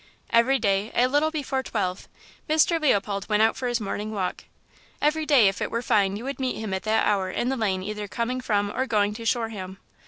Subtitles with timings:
[0.31, 2.07] Every day, a little before twelve,
[2.49, 2.81] Mr.
[2.81, 4.45] Leopold went out for his morning walk;
[4.99, 7.55] every day if it were fine you would meet him at that hour in the
[7.55, 9.77] lane either coming from or going to Shoreham.